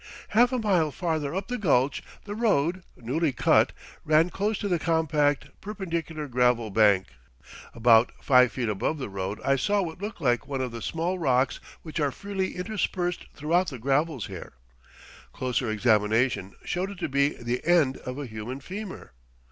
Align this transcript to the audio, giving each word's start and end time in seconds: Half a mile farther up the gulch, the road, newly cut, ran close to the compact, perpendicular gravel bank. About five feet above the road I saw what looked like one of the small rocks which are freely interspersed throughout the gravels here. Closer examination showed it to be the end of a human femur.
Half 0.29 0.51
a 0.51 0.57
mile 0.57 0.89
farther 0.91 1.35
up 1.35 1.47
the 1.47 1.59
gulch, 1.59 2.01
the 2.23 2.33
road, 2.33 2.81
newly 2.97 3.31
cut, 3.31 3.71
ran 4.03 4.31
close 4.31 4.57
to 4.57 4.67
the 4.67 4.79
compact, 4.79 5.49
perpendicular 5.61 6.27
gravel 6.27 6.71
bank. 6.71 7.05
About 7.75 8.11
five 8.19 8.51
feet 8.51 8.67
above 8.67 8.97
the 8.97 9.09
road 9.09 9.39
I 9.45 9.57
saw 9.57 9.83
what 9.83 10.01
looked 10.01 10.19
like 10.19 10.47
one 10.47 10.59
of 10.59 10.71
the 10.71 10.81
small 10.81 11.19
rocks 11.19 11.59
which 11.83 11.99
are 11.99 12.09
freely 12.11 12.55
interspersed 12.55 13.27
throughout 13.35 13.67
the 13.67 13.77
gravels 13.77 14.25
here. 14.25 14.53
Closer 15.33 15.69
examination 15.69 16.55
showed 16.65 16.89
it 16.89 16.97
to 16.97 17.07
be 17.07 17.29
the 17.35 17.63
end 17.63 17.97
of 17.97 18.17
a 18.17 18.25
human 18.25 18.59
femur. 18.59 19.13